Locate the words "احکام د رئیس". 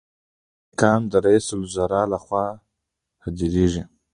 0.69-1.45